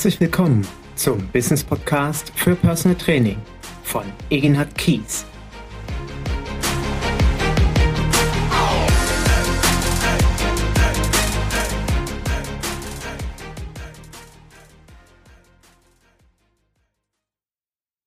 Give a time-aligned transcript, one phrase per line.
[0.00, 3.36] Herzlich willkommen zum Business Podcast für Personal Training
[3.82, 5.26] von Egenhard Kies.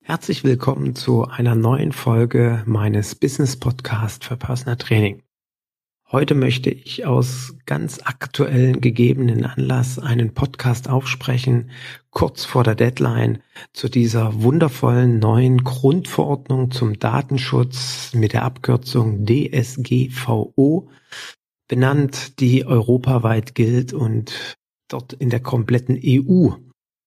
[0.01, 5.21] Herzlich willkommen zu einer neuen Folge meines Business Podcast für Personal Training.
[6.13, 11.71] Heute möchte ich aus ganz aktuellen gegebenen Anlass einen Podcast aufsprechen,
[12.11, 13.41] kurz vor der Deadline
[13.73, 20.87] zu dieser wundervollen neuen Grundverordnung zum Datenschutz mit der Abkürzung DSGVO
[21.67, 24.55] benannt, die europaweit gilt und
[24.89, 26.51] dort in der kompletten EU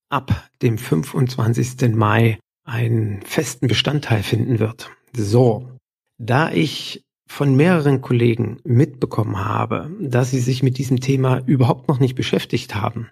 [0.09, 1.95] ab dem 25.
[1.95, 4.91] Mai einen festen Bestandteil finden wird.
[5.12, 5.70] So,
[6.18, 12.01] da ich von mehreren Kollegen mitbekommen habe, dass sie sich mit diesem Thema überhaupt noch
[12.01, 13.09] nicht beschäftigt haben,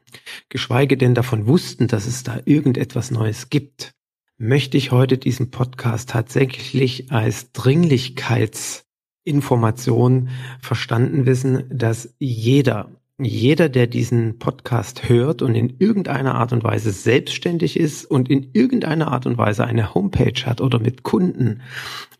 [0.48, 3.92] geschweige denn davon wussten, dass es da irgendetwas Neues gibt,
[4.38, 10.28] möchte ich heute diesen Podcast tatsächlich als Dringlichkeitsinformation
[10.60, 16.90] verstanden wissen, dass jeder, jeder, der diesen Podcast hört und in irgendeiner Art und Weise
[16.90, 21.62] selbstständig ist und in irgendeiner Art und Weise eine Homepage hat oder mit Kunden,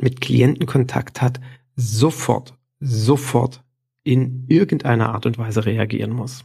[0.01, 1.41] mit Klienten Kontakt hat,
[1.77, 3.63] sofort, sofort
[4.03, 6.45] in irgendeiner Art und Weise reagieren muss.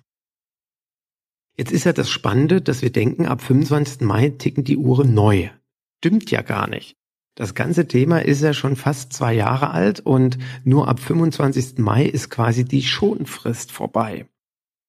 [1.57, 4.01] Jetzt ist ja das Spannende, dass wir denken, ab 25.
[4.01, 5.49] Mai ticken die Uhren neu.
[5.97, 6.95] Stimmt ja gar nicht.
[7.35, 11.77] Das ganze Thema ist ja schon fast zwei Jahre alt und nur ab 25.
[11.77, 14.25] Mai ist quasi die Schonfrist vorbei.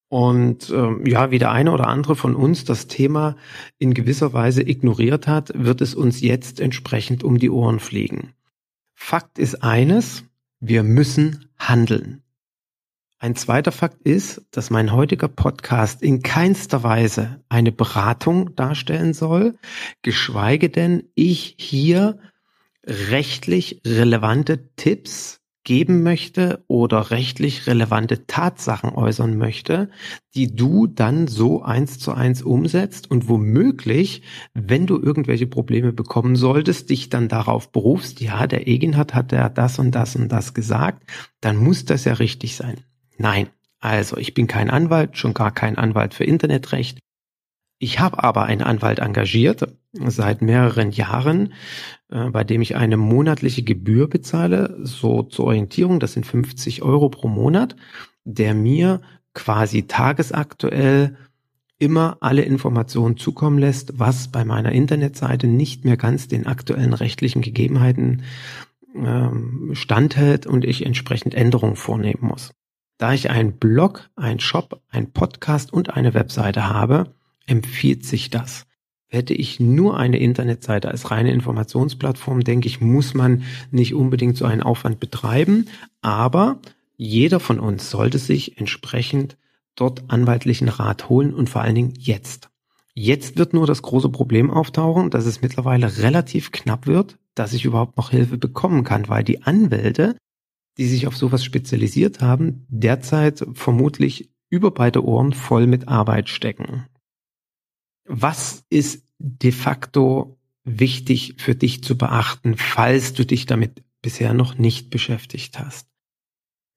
[0.08, 3.36] Und ähm, ja, wie der eine oder andere von uns das Thema
[3.78, 8.32] in gewisser Weise ignoriert hat, wird es uns jetzt entsprechend um die Ohren fliegen.
[8.94, 10.24] Fakt ist eines,
[10.60, 12.22] wir müssen handeln.
[13.18, 19.58] Ein zweiter Fakt ist, dass mein heutiger Podcast in keinster Weise eine Beratung darstellen soll,
[20.02, 22.18] geschweige denn ich hier
[22.86, 25.39] rechtlich relevante Tipps
[25.70, 29.88] geben möchte oder rechtlich relevante Tatsachen äußern möchte,
[30.34, 34.22] die du dann so eins zu eins umsetzt und womöglich,
[34.52, 39.32] wenn du irgendwelche Probleme bekommen solltest, dich dann darauf berufst, ja, der Egin hat, hat
[39.32, 41.08] er das und das und das gesagt,
[41.40, 42.80] dann muss das ja richtig sein.
[43.16, 43.46] Nein.
[43.78, 46.98] Also, ich bin kein Anwalt, schon gar kein Anwalt für Internetrecht.
[47.82, 51.54] Ich habe aber einen Anwalt engagiert seit mehreren Jahren,
[52.10, 57.08] äh, bei dem ich eine monatliche Gebühr bezahle, so zur Orientierung, das sind 50 Euro
[57.08, 57.76] pro Monat,
[58.24, 59.00] der mir
[59.32, 61.16] quasi tagesaktuell
[61.78, 67.40] immer alle Informationen zukommen lässt, was bei meiner Internetseite nicht mehr ganz den aktuellen rechtlichen
[67.40, 68.24] Gegebenheiten
[68.94, 72.52] ähm, standhält und ich entsprechend Änderungen vornehmen muss.
[72.98, 77.14] Da ich einen Blog, einen Shop, einen Podcast und eine Webseite habe,
[77.50, 78.66] empfiehlt sich das.
[79.08, 84.44] Hätte ich nur eine Internetseite als reine Informationsplattform, denke ich, muss man nicht unbedingt so
[84.44, 85.66] einen Aufwand betreiben,
[86.00, 86.60] aber
[86.96, 89.36] jeder von uns sollte sich entsprechend
[89.74, 92.50] dort anwaltlichen Rat holen und vor allen Dingen jetzt.
[92.94, 97.64] Jetzt wird nur das große Problem auftauchen, dass es mittlerweile relativ knapp wird, dass ich
[97.64, 100.16] überhaupt noch Hilfe bekommen kann, weil die Anwälte,
[100.78, 106.86] die sich auf sowas spezialisiert haben, derzeit vermutlich über beide Ohren voll mit Arbeit stecken.
[108.12, 114.58] Was ist de facto wichtig für dich zu beachten, falls du dich damit bisher noch
[114.58, 115.86] nicht beschäftigt hast?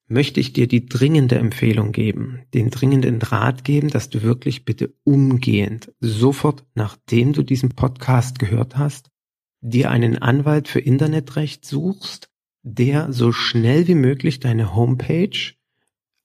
[0.08, 4.94] Möchte ich dir die dringende Empfehlung geben, den dringenden Rat geben, dass du wirklich bitte
[5.06, 9.10] umgehend, sofort nachdem du diesen Podcast gehört hast,
[9.60, 12.30] dir einen Anwalt für Internetrecht suchst,
[12.62, 15.56] der so schnell wie möglich deine Homepage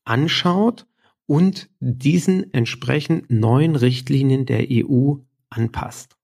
[0.05, 0.87] anschaut
[1.29, 5.17] und diesen entsprechend neuen Richtlinien der EU
[5.51, 6.17] anpasst.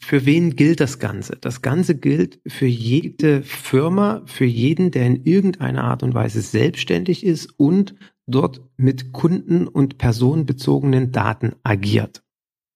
[0.00, 1.36] Für wen gilt das Ganze?
[1.40, 7.24] Das Ganze gilt für jede Firma, für jeden, der in irgendeiner Art und Weise selbstständig
[7.24, 7.94] ist und
[8.26, 12.22] dort mit Kunden und personenbezogenen Daten agiert.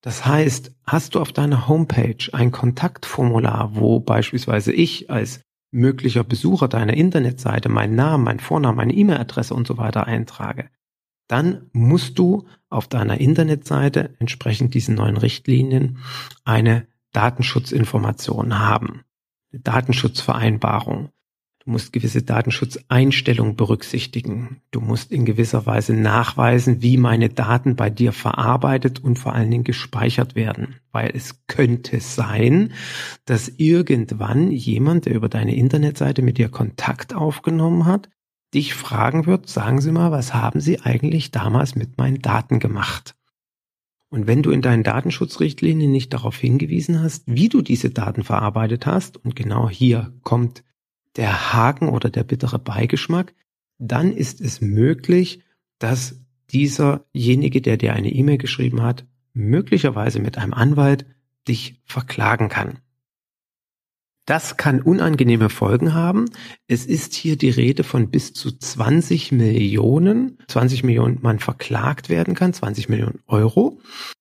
[0.03, 5.41] Das heißt, hast du auf deiner Homepage ein Kontaktformular, wo beispielsweise ich als
[5.71, 10.71] möglicher Besucher deiner Internetseite meinen Namen, meinen Vornamen, meine E-Mail-Adresse und so weiter eintrage,
[11.29, 15.99] dann musst du auf deiner Internetseite entsprechend diesen neuen Richtlinien
[16.45, 19.03] eine Datenschutzinformation haben.
[19.53, 21.11] Eine Datenschutzvereinbarung.
[21.65, 24.63] Du musst gewisse Datenschutzeinstellungen berücksichtigen.
[24.71, 29.51] Du musst in gewisser Weise nachweisen, wie meine Daten bei dir verarbeitet und vor allen
[29.51, 30.77] Dingen gespeichert werden.
[30.93, 32.73] Weil es könnte sein,
[33.27, 38.09] dass irgendwann jemand, der über deine Internetseite mit dir Kontakt aufgenommen hat,
[38.55, 43.15] dich fragen wird, sagen Sie mal, was haben Sie eigentlich damals mit meinen Daten gemacht?
[44.11, 48.87] Und wenn du in deinen Datenschutzrichtlinien nicht darauf hingewiesen hast, wie du diese Daten verarbeitet
[48.87, 50.65] hast, und genau hier kommt
[51.17, 53.35] der Haken oder der bittere Beigeschmack,
[53.79, 55.43] dann ist es möglich,
[55.79, 56.21] dass
[56.51, 61.05] dieserjenige, der dir eine E-Mail geschrieben hat, möglicherweise mit einem Anwalt
[61.47, 62.79] dich verklagen kann.
[64.29, 66.27] Das kann unangenehme Folgen haben.
[66.67, 72.35] Es ist hier die Rede von bis zu 20 Millionen, 20 Millionen man verklagt werden
[72.35, 73.81] kann, 20 Millionen Euro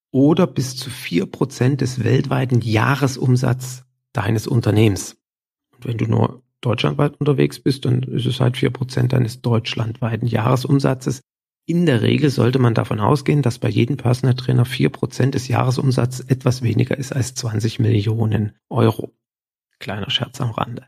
[0.09, 3.83] oder bis zu vier Prozent des weltweiten Jahresumsatzes
[4.13, 5.18] deines Unternehmens.
[5.75, 10.30] Und wenn du nur deutschlandweit unterwegs bist, dann ist es halt vier Prozent deines deutschlandweiten
[10.30, 11.19] Jahresumsatzes.
[11.65, 15.50] In der Regel sollte man davon ausgehen, dass bei jedem Personal Trainer vier Prozent des
[15.50, 19.12] Jahresumsatzes etwas weniger ist als 20 Millionen Euro.
[19.79, 20.85] Kleiner Scherz am Rande.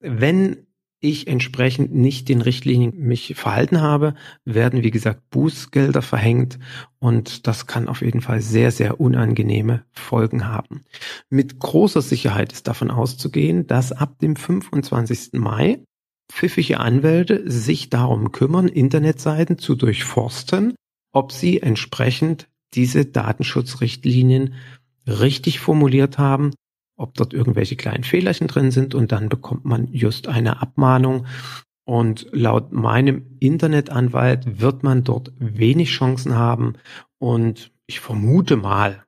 [0.00, 0.66] Wenn
[1.02, 4.14] ich entsprechend nicht den Richtlinien mich verhalten habe,
[4.44, 6.60] werden wie gesagt Bußgelder verhängt
[7.00, 10.84] und das kann auf jeden Fall sehr, sehr unangenehme Folgen haben.
[11.28, 15.32] Mit großer Sicherheit ist davon auszugehen, dass ab dem 25.
[15.32, 15.82] Mai
[16.30, 20.74] pfiffige Anwälte sich darum kümmern, Internetseiten zu durchforsten,
[21.12, 24.54] ob sie entsprechend diese Datenschutzrichtlinien
[25.06, 26.52] richtig formuliert haben
[26.96, 31.26] ob dort irgendwelche kleinen Fehlerchen drin sind und dann bekommt man just eine Abmahnung.
[31.84, 36.74] Und laut meinem Internetanwalt wird man dort wenig Chancen haben
[37.18, 39.04] und ich vermute mal,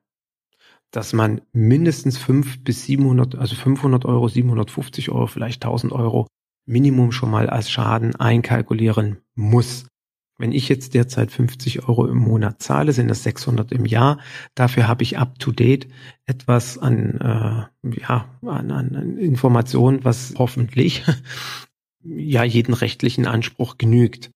[0.91, 6.27] dass man mindestens 5 bis 700, also 500 Euro, 750 Euro, vielleicht 1000 Euro
[6.65, 9.87] Minimum schon mal als Schaden einkalkulieren muss.
[10.37, 14.19] Wenn ich jetzt derzeit 50 Euro im Monat zahle, sind das 600 im Jahr.
[14.53, 15.87] Dafür habe ich up to date
[16.25, 17.63] etwas an, äh,
[18.01, 21.03] ja, an, an Informationen, was hoffentlich
[22.03, 24.31] ja jeden rechtlichen Anspruch genügt.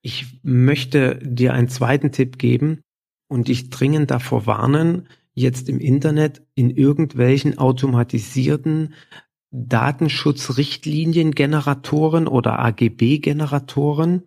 [0.00, 2.80] Ich möchte dir einen zweiten Tipp geben
[3.28, 8.94] und dich dringend davor warnen, jetzt im Internet in irgendwelchen automatisierten
[9.50, 14.22] Datenschutzrichtliniengeneratoren oder AGB-Generatoren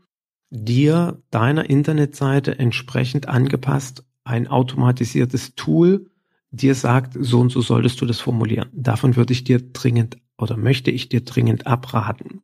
[0.50, 6.10] dir deiner Internetseite entsprechend angepasst ein automatisiertes Tool
[6.52, 8.70] dir sagt, so und so solltest du das formulieren.
[8.74, 12.42] Davon würde ich dir dringend oder möchte ich dir dringend abraten.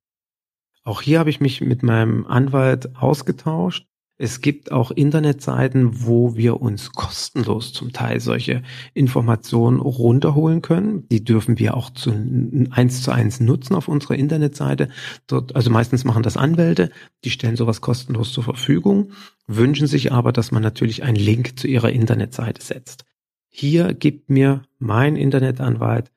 [0.84, 3.88] Auch hier habe ich mich mit meinem Anwalt ausgetauscht
[4.18, 8.64] es gibt auch Internetseiten, wo wir uns kostenlos zum Teil solche
[8.94, 11.06] Informationen runterholen können.
[11.10, 12.12] Die dürfen wir auch zu
[12.72, 14.88] eins zu eins nutzen auf unserer Internetseite.
[15.28, 16.92] Dort, also meistens machen das Anwälte,
[17.26, 19.12] die stellen sowas kostenlos zur Verfügung,
[19.48, 23.04] wünschen sich aber, dass man natürlich einen Link zu ihrer Internetseite setzt.
[23.50, 26.12] Hier gibt mir mein Internetanwalt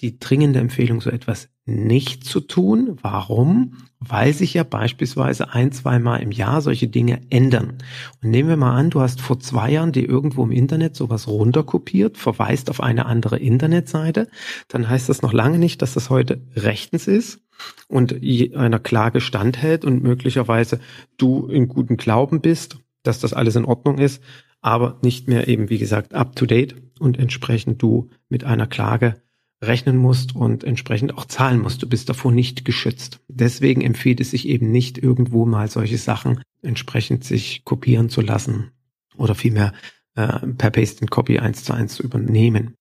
[0.00, 2.98] die dringende Empfehlung, so etwas nicht zu tun.
[3.02, 3.74] Warum?
[4.00, 7.78] Weil sich ja beispielsweise ein, zweimal im Jahr solche Dinge ändern.
[8.22, 11.28] Und nehmen wir mal an, du hast vor zwei Jahren dir irgendwo im Internet sowas
[11.28, 14.28] runterkopiert, verweist auf eine andere Internetseite,
[14.68, 17.40] dann heißt das noch lange nicht, dass das heute rechtens ist
[17.88, 18.14] und
[18.56, 20.80] einer Klage standhält und möglicherweise
[21.18, 24.22] du in guten Glauben bist, dass das alles in Ordnung ist,
[24.62, 29.16] aber nicht mehr eben, wie gesagt, up to date und entsprechend du mit einer Klage
[29.62, 31.82] rechnen musst und entsprechend auch zahlen musst.
[31.82, 33.20] Du bist davor nicht geschützt.
[33.28, 38.70] Deswegen empfiehlt es sich eben nicht irgendwo mal solche Sachen entsprechend sich kopieren zu lassen
[39.16, 39.72] oder vielmehr
[40.14, 42.74] äh, per Paste and Copy eins zu eins zu übernehmen.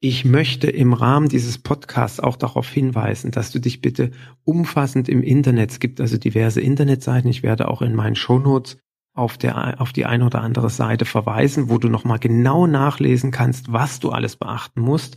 [0.00, 4.12] Ich möchte im Rahmen dieses Podcasts auch darauf hinweisen, dass du dich bitte
[4.44, 8.78] umfassend im Internet, es gibt also diverse Internetseiten, ich werde auch in meinen Shownotes
[9.14, 13.72] auf, der, auf die eine oder andere Seite verweisen, wo du nochmal genau nachlesen kannst,
[13.72, 15.16] was du alles beachten musst,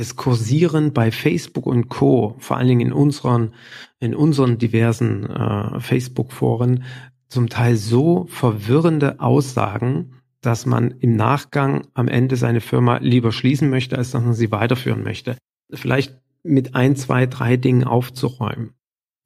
[0.00, 3.52] es kursieren bei Facebook und Co., vor allen Dingen in unseren,
[3.98, 6.84] in unseren diversen äh, Facebook-Foren,
[7.28, 13.68] zum Teil so verwirrende Aussagen, dass man im Nachgang am Ende seine Firma lieber schließen
[13.68, 15.36] möchte, als dass man sie weiterführen möchte.
[15.70, 18.72] Vielleicht mit ein, zwei, drei Dingen aufzuräumen.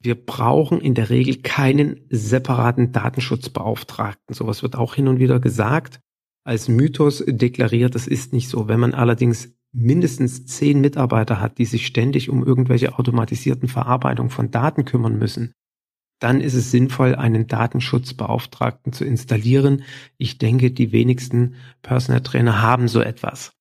[0.03, 4.35] Wir brauchen in der Regel keinen separaten Datenschutzbeauftragten.
[4.35, 6.01] Sowas wird auch hin und wieder gesagt,
[6.43, 7.95] als Mythos deklariert.
[7.95, 8.67] Das ist nicht so.
[8.67, 14.49] Wenn man allerdings mindestens zehn Mitarbeiter hat, die sich ständig um irgendwelche automatisierten Verarbeitung von
[14.49, 15.53] Daten kümmern müssen,
[16.19, 19.83] dann ist es sinnvoll, einen Datenschutzbeauftragten zu installieren.
[20.17, 23.51] Ich denke, die wenigsten Personal Trainer haben so etwas.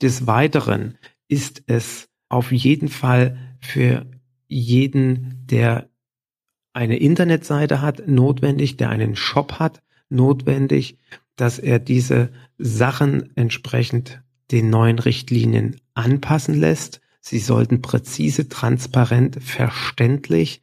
[0.00, 0.96] Des Weiteren
[1.28, 4.06] ist es auf jeden Fall für
[4.48, 5.90] jeden, der
[6.72, 10.98] eine Internetseite hat, notwendig, der einen Shop hat, notwendig,
[11.36, 17.00] dass er diese Sachen entsprechend den neuen Richtlinien anpassen lässt.
[17.20, 20.62] Sie sollten präzise, transparent, verständlich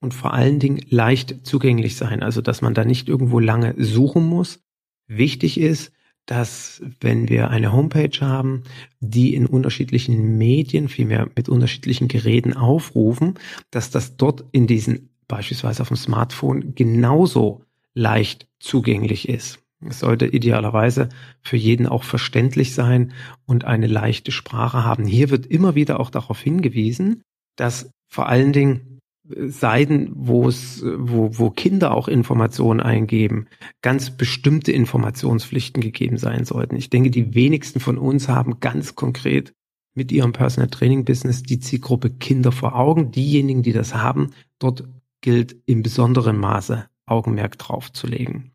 [0.00, 4.26] und vor allen Dingen leicht zugänglich sein, also dass man da nicht irgendwo lange suchen
[4.26, 4.60] muss.
[5.06, 5.92] Wichtig ist,
[6.26, 8.62] dass wenn wir eine Homepage haben,
[9.00, 13.34] die in unterschiedlichen Medien, vielmehr mit unterschiedlichen Geräten aufrufen,
[13.70, 19.58] dass das dort in diesen, beispielsweise auf dem Smartphone, genauso leicht zugänglich ist.
[19.88, 21.08] Es sollte idealerweise
[21.42, 23.12] für jeden auch verständlich sein
[23.46, 25.06] und eine leichte Sprache haben.
[25.06, 27.22] Hier wird immer wieder auch darauf hingewiesen,
[27.56, 28.92] dass vor allen Dingen
[29.24, 33.46] Seiten, wo es, wo, wo Kinder auch Informationen eingeben,
[33.80, 36.76] ganz bestimmte Informationspflichten gegeben sein sollten.
[36.76, 39.52] Ich denke, die wenigsten von uns haben ganz konkret
[39.94, 43.12] mit ihrem Personal Training Business die Zielgruppe Kinder vor Augen.
[43.12, 44.84] Diejenigen, die das haben, dort
[45.20, 48.51] gilt im besonderen Maße Augenmerk drauf zu legen.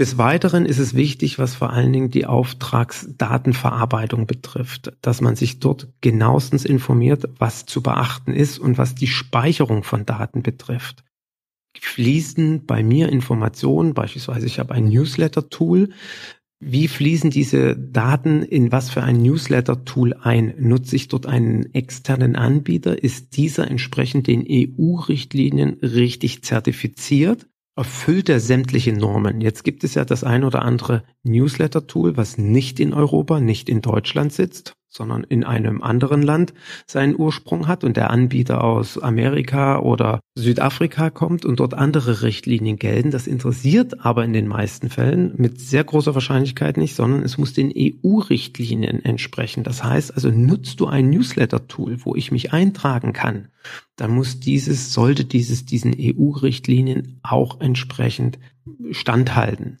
[0.00, 5.60] Des Weiteren ist es wichtig, was vor allen Dingen die Auftragsdatenverarbeitung betrifft, dass man sich
[5.60, 11.04] dort genauestens informiert, was zu beachten ist und was die Speicherung von Daten betrifft.
[11.78, 15.90] Fließen bei mir Informationen, beispielsweise ich habe ein Newsletter-Tool,
[16.60, 20.54] wie fließen diese Daten in was für ein Newsletter-Tool ein?
[20.58, 23.04] Nutze ich dort einen externen Anbieter?
[23.04, 27.50] Ist dieser entsprechend den EU-Richtlinien richtig zertifiziert?
[27.80, 29.40] Erfüllt er sämtliche Normen.
[29.40, 33.80] Jetzt gibt es ja das ein oder andere Newsletter-Tool, was nicht in Europa, nicht in
[33.80, 36.52] Deutschland sitzt, sondern in einem anderen Land
[36.86, 42.76] seinen Ursprung hat und der Anbieter aus Amerika oder Südafrika kommt und dort andere Richtlinien
[42.76, 43.12] gelten.
[43.12, 47.52] Das interessiert aber in den meisten Fällen mit sehr großer Wahrscheinlichkeit nicht, sondern es muss
[47.52, 49.62] den EU-Richtlinien entsprechen.
[49.62, 53.48] Das heißt also, nutzt du ein Newsletter-Tool, wo ich mich eintragen kann,
[53.94, 58.38] dann muss dieses, sollte dieses diesen EU-Richtlinien auch entsprechend
[58.90, 59.78] standhalten.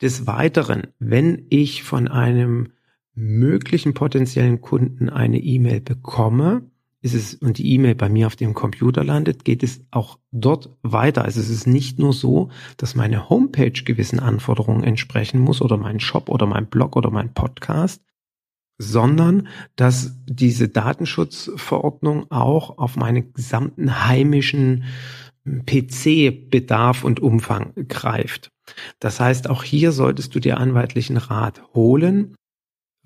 [0.00, 2.70] Des Weiteren, wenn ich von einem
[3.14, 6.62] möglichen potenziellen Kunden eine E-Mail bekomme,
[7.00, 10.70] ist es und die E-Mail bei mir auf dem Computer landet, geht es auch dort
[10.82, 11.22] weiter.
[11.24, 16.00] Also es ist nicht nur so, dass meine Homepage gewissen Anforderungen entsprechen muss oder mein
[16.00, 18.02] Shop oder mein Blog oder mein Podcast,
[18.78, 24.84] sondern dass diese Datenschutzverordnung auch auf meinen gesamten heimischen
[25.44, 28.50] PC-Bedarf und Umfang greift.
[28.98, 32.34] Das heißt, auch hier solltest du dir anwaltlichen Rat holen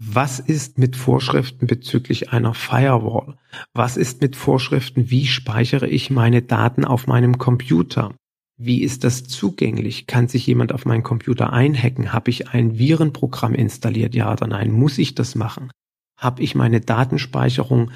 [0.01, 3.37] was ist mit Vorschriften bezüglich einer Firewall?
[3.75, 8.15] Was ist mit Vorschriften, wie speichere ich meine Daten auf meinem Computer?
[8.57, 10.07] Wie ist das zugänglich?
[10.07, 12.13] Kann sich jemand auf meinen Computer einhacken?
[12.13, 14.15] Habe ich ein Virenprogramm installiert?
[14.15, 14.71] Ja oder nein?
[14.71, 15.71] Muss ich das machen?
[16.17, 17.91] Habe ich meine Datenspeicherung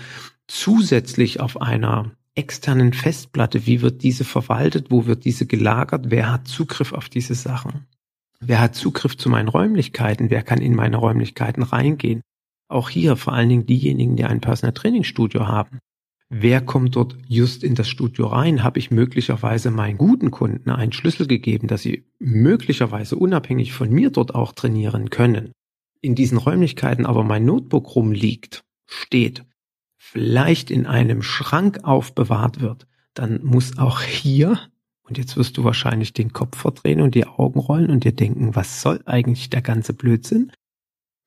[0.49, 3.67] zusätzlich auf einer externen Festplatte?
[3.67, 4.91] Wie wird diese verwaltet?
[4.91, 6.07] Wo wird diese gelagert?
[6.09, 7.87] Wer hat Zugriff auf diese Sachen?
[8.45, 10.29] Wer hat Zugriff zu meinen Räumlichkeiten?
[10.29, 12.23] Wer kann in meine Räumlichkeiten reingehen?
[12.69, 15.79] Auch hier vor allen Dingen diejenigen, die ein Personal Training Studio haben.
[16.29, 18.65] Wer kommt dort just in das Studio rein?
[18.65, 24.11] Habe ich möglicherweise meinen guten Kunden einen Schlüssel gegeben, dass sie möglicherweise unabhängig von mir
[24.11, 25.53] dort auch trainieren können?
[26.01, 29.45] In diesen Räumlichkeiten aber mein Notebook rumliegt, steht,
[29.99, 34.59] vielleicht in einem Schrank aufbewahrt wird, dann muss auch hier
[35.13, 38.57] und jetzt wirst du wahrscheinlich den Kopf verdrehen und die Augen rollen und dir denken,
[38.57, 40.53] was soll eigentlich der ganze Blödsinn?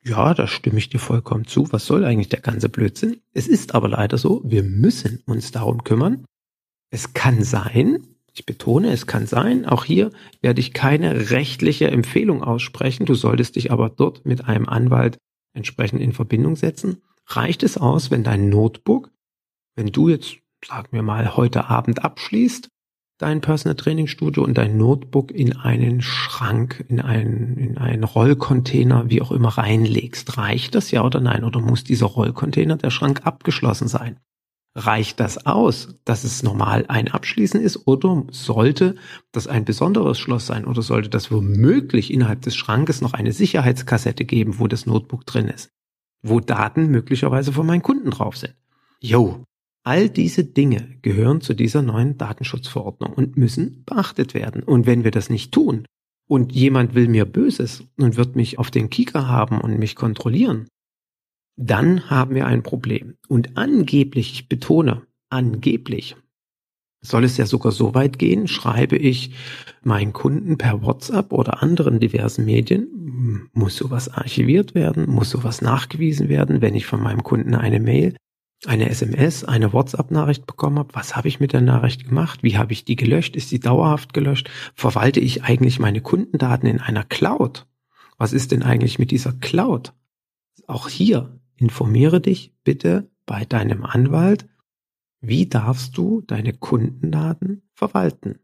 [0.03, 1.71] Ja, da stimme ich dir vollkommen zu.
[1.71, 3.21] Was soll eigentlich der ganze Blödsinn?
[3.33, 6.25] Es ist aber leider so, wir müssen uns darum kümmern.
[6.89, 10.09] Es kann sein, ich betone, es kann sein, auch hier
[10.41, 13.05] werde ich keine rechtliche Empfehlung aussprechen.
[13.05, 15.19] Du solltest dich aber dort mit einem Anwalt
[15.53, 17.03] entsprechend in Verbindung setzen.
[17.27, 19.11] Reicht es aus, wenn dein Notebook,
[19.75, 22.69] wenn du jetzt, sagen wir mal, heute Abend abschließt,
[23.17, 29.09] dein Personal Training Studio und dein Notebook in einen Schrank, in einen, in einen Rollcontainer,
[29.09, 30.37] wie auch immer reinlegst.
[30.37, 31.43] Reicht das ja oder nein?
[31.43, 34.19] Oder muss dieser Rollcontainer, der Schrank abgeschlossen sein?
[34.77, 38.95] Reicht das aus, dass es normal ein Abschließen ist oder sollte
[39.31, 44.25] das ein besonderes Schloss sein oder sollte das womöglich innerhalb des Schrankes noch eine Sicherheitskassette
[44.25, 45.71] geben, wo das Notebook drin ist,
[46.21, 48.55] wo Daten möglicherweise von meinen Kunden drauf sind?
[48.99, 49.45] Jo,
[49.85, 54.63] All diese Dinge gehören zu dieser neuen Datenschutzverordnung und müssen beachtet werden.
[54.63, 55.85] Und wenn wir das nicht tun
[56.27, 60.67] und jemand will mir Böses und wird mich auf den Kieker haben und mich kontrollieren,
[61.55, 63.13] dann haben wir ein Problem.
[63.27, 66.15] Und angeblich, ich betone, angeblich,
[67.01, 69.35] soll es ja sogar so weit gehen, schreibe ich
[69.83, 76.27] meinen Kunden per WhatsApp oder anderen diversen Medien, muss sowas archiviert werden, muss sowas nachgewiesen
[76.27, 78.15] werden, wenn ich von meinem Kunden eine Mail
[78.65, 82.41] eine SMS, eine WhatsApp-Nachricht bekommen habe, was habe ich mit der Nachricht gemacht?
[82.41, 83.35] Wie habe ich die gelöscht?
[83.35, 84.49] Ist sie dauerhaft gelöscht?
[84.73, 87.67] Verwalte ich eigentlich meine Kundendaten in einer Cloud?
[88.17, 89.93] Was ist denn eigentlich mit dieser Cloud?
[90.67, 94.47] Auch hier informiere dich bitte bei deinem Anwalt,
[95.21, 98.39] wie darfst du deine Kundendaten verwalten?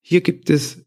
[0.00, 0.86] Hier gibt es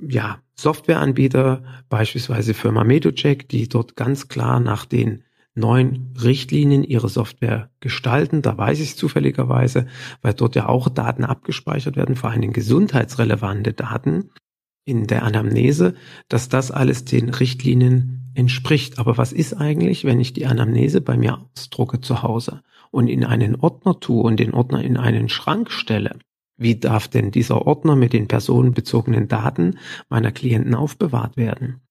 [0.00, 5.23] ja, Softwareanbieter, beispielsweise Firma Medocheck, die dort ganz klar nach den
[5.54, 8.42] neuen Richtlinien ihre Software gestalten.
[8.42, 9.86] Da weiß ich es zufälligerweise,
[10.22, 14.30] weil dort ja auch Daten abgespeichert werden, vor allem gesundheitsrelevante Daten
[14.84, 15.94] in der Anamnese,
[16.28, 18.98] dass das alles den Richtlinien entspricht.
[18.98, 23.24] Aber was ist eigentlich, wenn ich die Anamnese bei mir ausdrucke zu Hause und in
[23.24, 26.18] einen Ordner tue und den Ordner in einen Schrank stelle?
[26.56, 31.83] Wie darf denn dieser Ordner mit den personenbezogenen Daten meiner Klienten aufbewahrt werden?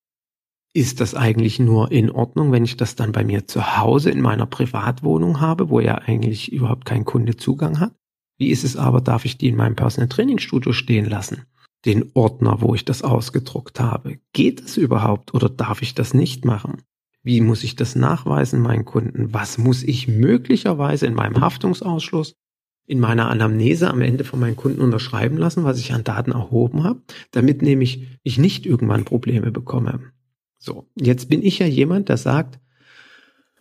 [0.75, 4.21] Ist das eigentlich nur in Ordnung, wenn ich das dann bei mir zu Hause in
[4.21, 7.93] meiner Privatwohnung habe, wo ja eigentlich überhaupt kein Kunde Zugang hat?
[8.39, 11.43] Wie ist es aber, darf ich die in meinem Personal Training Studio stehen lassen?
[11.85, 14.17] Den Ordner, wo ich das ausgedruckt habe.
[14.33, 16.81] Geht es überhaupt oder darf ich das nicht machen?
[17.21, 19.31] Wie muss ich das nachweisen meinen Kunden?
[19.31, 22.33] Was muss ich möglicherweise in meinem Haftungsausschluss,
[22.87, 26.83] in meiner Anamnese am Ende von meinen Kunden unterschreiben lassen, was ich an Daten erhoben
[26.83, 29.99] habe, damit nämlich ich nicht irgendwann Probleme bekomme?
[30.65, 32.57] So, jetzt bin ich ja jemand, der sagt,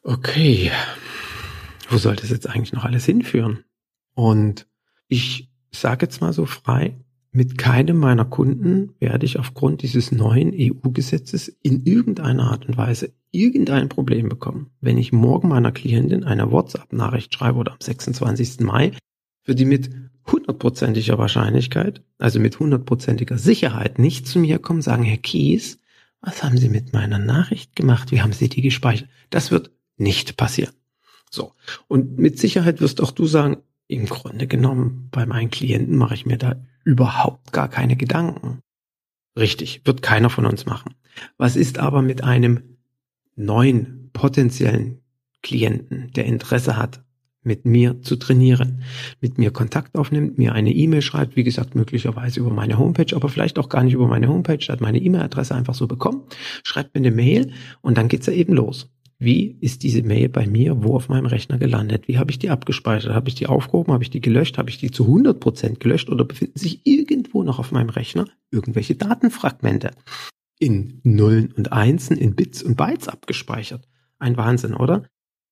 [0.04, 0.70] okay,
[1.88, 3.64] wo soll das jetzt eigentlich noch alles hinführen?
[4.14, 4.68] Und
[5.08, 6.96] ich sage jetzt mal so frei,
[7.32, 13.12] mit keinem meiner Kunden werde ich aufgrund dieses neuen EU-Gesetzes in irgendeiner Art und Weise
[13.32, 14.70] irgendein Problem bekommen.
[14.80, 18.60] Wenn ich morgen meiner Klientin eine WhatsApp-Nachricht schreibe oder am 26.
[18.60, 18.92] Mai,
[19.44, 19.90] wird die mit
[20.30, 25.81] hundertprozentiger Wahrscheinlichkeit, also mit hundertprozentiger Sicherheit nicht zu mir kommen, sagen, Herr Kies,
[26.22, 28.12] was haben Sie mit meiner Nachricht gemacht?
[28.12, 29.08] Wie haben Sie die gespeichert?
[29.30, 30.72] Das wird nicht passieren.
[31.30, 31.52] So.
[31.88, 36.24] Und mit Sicherheit wirst auch du sagen, im Grunde genommen, bei meinen Klienten mache ich
[36.24, 38.60] mir da überhaupt gar keine Gedanken.
[39.36, 40.94] Richtig, wird keiner von uns machen.
[41.36, 42.78] Was ist aber mit einem
[43.34, 45.00] neuen potenziellen
[45.42, 47.02] Klienten, der Interesse hat,
[47.42, 48.82] mit mir zu trainieren,
[49.20, 53.28] mit mir Kontakt aufnimmt, mir eine E-Mail schreibt, wie gesagt, möglicherweise über meine Homepage, aber
[53.28, 56.22] vielleicht auch gar nicht über meine Homepage, hat meine E-Mail-Adresse einfach so bekommen,
[56.62, 58.88] schreibt mir eine Mail und dann geht's ja eben los.
[59.18, 62.08] Wie ist diese Mail bei mir wo auf meinem Rechner gelandet?
[62.08, 63.14] Wie habe ich die abgespeichert?
[63.14, 63.92] Habe ich die aufgehoben?
[63.92, 64.58] Habe ich die gelöscht?
[64.58, 66.10] Habe ich die zu 100 Prozent gelöscht?
[66.10, 69.92] Oder befinden sich irgendwo noch auf meinem Rechner irgendwelche Datenfragmente
[70.58, 73.86] in Nullen und Einsen, in Bits und Bytes abgespeichert?
[74.18, 75.04] Ein Wahnsinn, oder?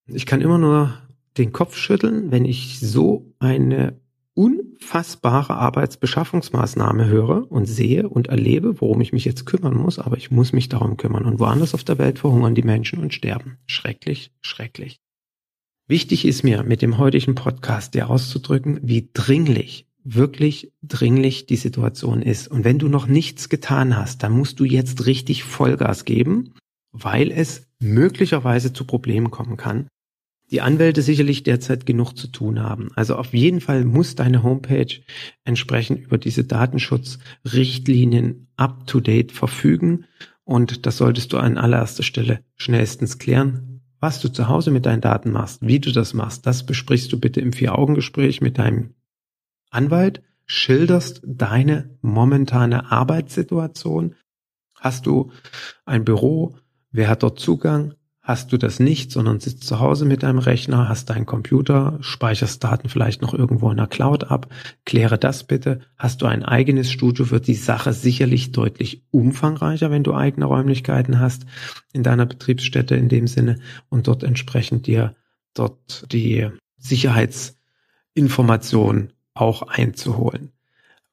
[0.07, 0.99] Ich kann immer nur
[1.39, 4.01] den Kopf schütteln, wenn ich so eine
[4.35, 10.31] unfassbare Arbeitsbeschaffungsmaßnahme höre und sehe und erlebe, worum ich mich jetzt kümmern muss, aber ich
[10.31, 11.25] muss mich darum kümmern.
[11.25, 13.59] Und woanders auf der Welt verhungern die Menschen und sterben.
[13.67, 15.01] Schrecklich, schrecklich.
[15.89, 22.23] Wichtig ist mir mit dem heutigen Podcast dir auszudrücken, wie dringlich, wirklich dringlich die Situation
[22.23, 22.49] ist.
[22.49, 26.55] Und wenn du noch nichts getan hast, dann musst du jetzt richtig Vollgas geben,
[26.93, 29.89] weil es möglicherweise zu Problemen kommen kann
[30.51, 32.91] die Anwälte sicherlich derzeit genug zu tun haben.
[32.97, 35.01] Also auf jeden Fall muss deine Homepage
[35.45, 40.07] entsprechend über diese Datenschutzrichtlinien up-to-date verfügen.
[40.45, 43.83] Und das solltest du an allererster Stelle schnellstens klären.
[44.01, 47.21] Was du zu Hause mit deinen Daten machst, wie du das machst, das besprichst du
[47.21, 48.95] bitte im Vier-Augen-Gespräch mit deinem
[49.71, 54.17] Anwalt, schilderst deine momentane Arbeitssituation.
[54.75, 55.31] Hast du
[55.85, 56.57] ein Büro?
[56.91, 57.95] Wer hat dort Zugang?
[58.23, 62.63] Hast du das nicht, sondern sitzt zu Hause mit deinem Rechner, hast deinen Computer, speicherst
[62.63, 64.49] Daten vielleicht noch irgendwo in der Cloud ab,
[64.85, 65.81] kläre das bitte.
[65.97, 71.19] Hast du ein eigenes Studio, wird die Sache sicherlich deutlich umfangreicher, wenn du eigene Räumlichkeiten
[71.19, 71.47] hast
[71.93, 73.57] in deiner Betriebsstätte in dem Sinne
[73.89, 75.15] und dort entsprechend dir
[75.55, 80.53] dort die Sicherheitsinformation auch einzuholen.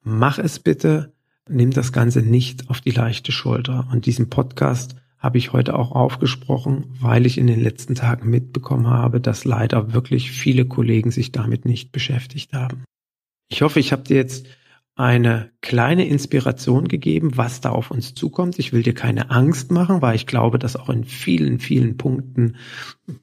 [0.02, 1.14] Mach es bitte,
[1.48, 5.92] nimm das Ganze nicht auf die leichte Schulter und diesen Podcast habe ich heute auch
[5.92, 11.32] aufgesprochen, weil ich in den letzten Tagen mitbekommen habe, dass leider wirklich viele Kollegen sich
[11.32, 12.84] damit nicht beschäftigt haben.
[13.48, 14.46] Ich hoffe, ich habe dir jetzt
[14.94, 18.58] eine kleine Inspiration gegeben, was da auf uns zukommt.
[18.58, 22.56] Ich will dir keine Angst machen, weil ich glaube, dass auch in vielen, vielen Punkten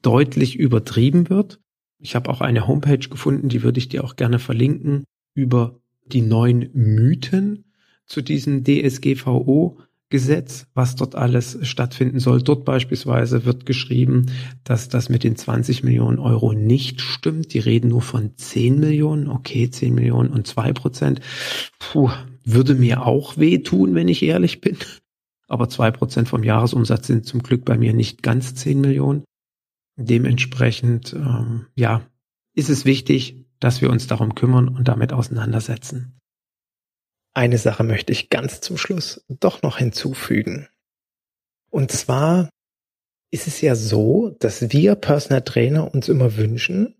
[0.00, 1.60] deutlich übertrieben wird.
[1.98, 5.04] Ich habe auch eine Homepage gefunden, die würde ich dir auch gerne verlinken,
[5.34, 7.72] über die neuen Mythen
[8.06, 9.78] zu diesem DSGVO
[10.08, 12.40] Gesetz, was dort alles stattfinden soll.
[12.40, 14.26] Dort beispielsweise wird geschrieben,
[14.62, 17.52] dass das mit den 20 Millionen Euro nicht stimmt.
[17.54, 19.28] Die reden nur von 10 Millionen.
[19.28, 21.20] Okay, 10 Millionen und 2 Prozent.
[21.80, 22.10] Puh,
[22.44, 24.76] würde mir auch wehtun, wenn ich ehrlich bin.
[25.48, 29.24] Aber 2 Prozent vom Jahresumsatz sind zum Glück bei mir nicht ganz 10 Millionen.
[29.96, 32.02] Dementsprechend, ähm, ja,
[32.54, 36.15] ist es wichtig, dass wir uns darum kümmern und damit auseinandersetzen.
[37.36, 40.68] Eine Sache möchte ich ganz zum Schluss doch noch hinzufügen.
[41.68, 42.48] Und zwar
[43.30, 46.94] ist es ja so, dass wir Personal Trainer uns immer wünschen,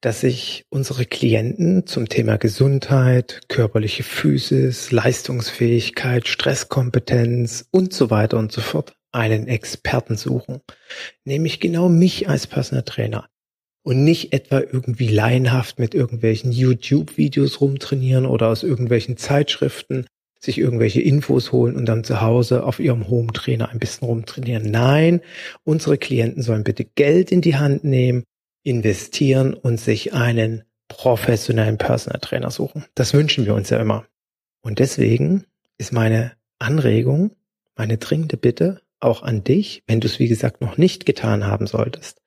[0.00, 8.52] dass sich unsere Klienten zum Thema Gesundheit, körperliche Physis, Leistungsfähigkeit, Stresskompetenz und so weiter und
[8.52, 10.62] so fort einen Experten suchen.
[11.24, 13.28] Nämlich genau mich als Personal Trainer.
[13.82, 20.06] Und nicht etwa irgendwie laienhaft mit irgendwelchen YouTube-Videos rumtrainieren oder aus irgendwelchen Zeitschriften
[20.38, 24.70] sich irgendwelche Infos holen und dann zu Hause auf ihrem Home-Trainer ein bisschen rumtrainieren.
[24.70, 25.20] Nein,
[25.64, 28.24] unsere Klienten sollen bitte Geld in die Hand nehmen,
[28.62, 32.84] investieren und sich einen professionellen Personal Trainer suchen.
[32.94, 34.06] Das wünschen wir uns ja immer.
[34.62, 35.44] Und deswegen
[35.78, 37.32] ist meine Anregung,
[37.76, 41.66] meine dringende Bitte auch an dich, wenn du es wie gesagt noch nicht getan haben
[41.66, 42.20] solltest,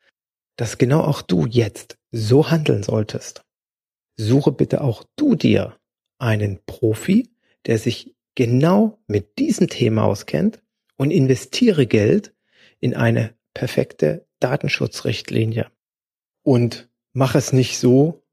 [0.55, 3.43] dass genau auch du jetzt so handeln solltest.
[4.17, 5.77] Suche bitte auch du dir
[6.19, 7.29] einen Profi,
[7.65, 10.61] der sich genau mit diesem Thema auskennt
[10.97, 12.33] und investiere Geld
[12.79, 15.67] in eine perfekte Datenschutzrichtlinie.
[16.43, 18.23] Und mach es nicht so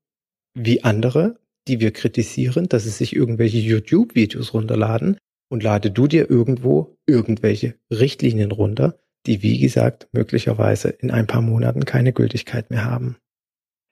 [0.54, 6.30] wie andere, die wir kritisieren, dass sie sich irgendwelche YouTube-Videos runterladen und lade du dir
[6.30, 12.85] irgendwo irgendwelche Richtlinien runter, die wie gesagt möglicherweise in ein paar Monaten keine Gültigkeit mehr
[12.85, 13.16] haben.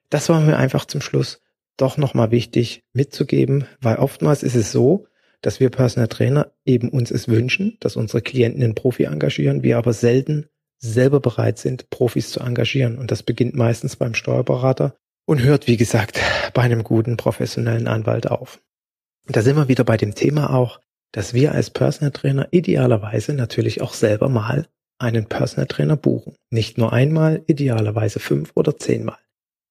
[0.09, 1.41] Das war mir einfach zum Schluss
[1.77, 5.05] doch nochmal wichtig mitzugeben, weil oftmals ist es so,
[5.41, 9.77] dass wir Personal Trainer eben uns es wünschen, dass unsere Klienten einen Profi engagieren, wir
[9.77, 10.47] aber selten
[10.79, 12.97] selber bereit sind, Profis zu engagieren.
[12.97, 16.19] Und das beginnt meistens beim Steuerberater und hört, wie gesagt,
[16.53, 18.61] bei einem guten professionellen Anwalt auf.
[19.27, 20.79] Und da sind wir wieder bei dem Thema auch,
[21.11, 24.67] dass wir als Personal Trainer idealerweise natürlich auch selber mal
[24.99, 26.35] einen Personal Trainer buchen.
[26.49, 29.17] Nicht nur einmal, idealerweise fünf oder zehnmal.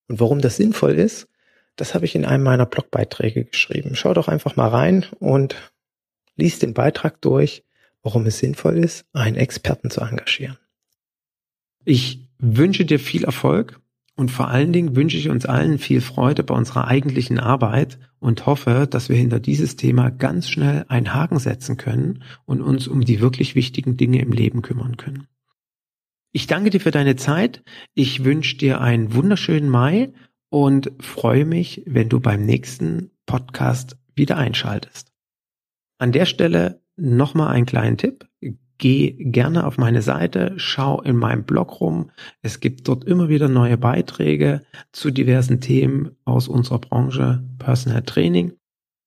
[0.08, 1.28] Und warum das sinnvoll ist,
[1.76, 3.94] das habe ich in einem meiner Blogbeiträge geschrieben.
[3.94, 5.54] Schau doch einfach mal rein und
[6.36, 7.62] lies den Beitrag durch,
[8.02, 10.58] warum es sinnvoll ist, einen Experten zu engagieren.
[11.84, 13.80] Ich wünsche dir viel Erfolg
[14.18, 18.46] und vor allen Dingen wünsche ich uns allen viel Freude bei unserer eigentlichen Arbeit und
[18.46, 23.04] hoffe, dass wir hinter dieses Thema ganz schnell einen Haken setzen können und uns um
[23.04, 25.28] die wirklich wichtigen Dinge im Leben kümmern können.
[26.32, 27.62] Ich danke dir für deine Zeit.
[27.94, 30.12] Ich wünsche dir einen wunderschönen Mai
[30.50, 35.12] und freue mich, wenn du beim nächsten Podcast wieder einschaltest.
[35.98, 38.26] An der Stelle nochmal einen kleinen Tipp.
[38.78, 42.10] Geh gerne auf meine Seite, schau in meinem Blog rum.
[42.42, 44.62] Es gibt dort immer wieder neue Beiträge
[44.92, 48.52] zu diversen Themen aus unserer Branche Personal Training.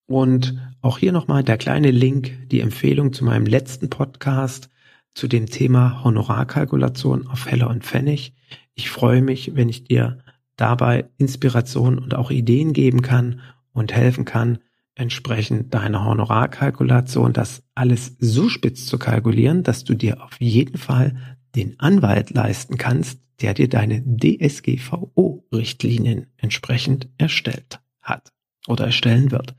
[0.08, 4.70] Und auch hier nochmal der kleine Link, die Empfehlung zu meinem letzten Podcast
[5.14, 8.34] zu dem Thema Honorarkalkulation auf Heller und Pfennig.
[8.76, 10.18] Ich freue mich, wenn ich dir
[10.58, 13.40] dabei Inspiration und auch Ideen geben kann
[13.72, 14.60] und helfen kann,
[15.02, 21.18] entsprechend deiner Honorarkalkulation das alles so spitz zu kalkulieren, dass du dir auf jeden Fall
[21.56, 28.32] den Anwalt leisten kannst, der dir deine DSGVO-Richtlinien entsprechend erstellt hat
[28.68, 29.56] oder erstellen wird.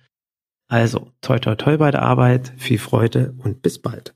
[0.68, 4.14] Also, toi toi toi bei der Arbeit, viel Freude und bis bald.